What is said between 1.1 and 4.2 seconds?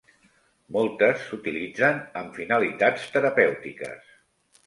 s'utilitzen amb finalitats terapèutiques.